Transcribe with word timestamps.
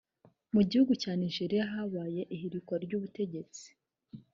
Mu 0.53 0.61
gihugu 0.69 0.93
cya 1.01 1.13
Nigeriya 1.19 1.65
habaye 1.73 2.21
ihirikwa 2.35 2.75
ry’ubutegetsi 2.83 3.65